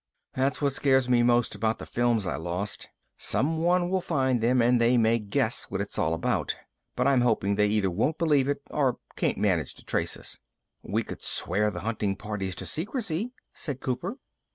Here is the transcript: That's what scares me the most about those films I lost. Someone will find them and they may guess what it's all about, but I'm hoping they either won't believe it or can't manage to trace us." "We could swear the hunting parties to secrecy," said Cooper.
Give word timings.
That's 0.33 0.63
what 0.63 0.73
scares 0.73 1.07
me 1.07 1.19
the 1.19 1.25
most 1.25 1.53
about 1.53 1.77
those 1.77 1.89
films 1.89 2.25
I 2.25 2.35
lost. 2.35 2.89
Someone 3.17 3.87
will 3.87 4.01
find 4.01 4.41
them 4.41 4.59
and 4.59 4.81
they 4.81 4.97
may 4.97 5.19
guess 5.19 5.65
what 5.65 5.79
it's 5.79 5.99
all 5.99 6.15
about, 6.15 6.55
but 6.95 7.05
I'm 7.05 7.21
hoping 7.21 7.53
they 7.53 7.67
either 7.67 7.91
won't 7.91 8.17
believe 8.17 8.49
it 8.49 8.63
or 8.71 8.97
can't 9.15 9.37
manage 9.37 9.75
to 9.75 9.85
trace 9.85 10.17
us." 10.17 10.39
"We 10.81 11.03
could 11.03 11.21
swear 11.21 11.69
the 11.69 11.81
hunting 11.81 12.15
parties 12.15 12.55
to 12.55 12.65
secrecy," 12.65 13.33
said 13.53 13.79
Cooper. 13.79 14.17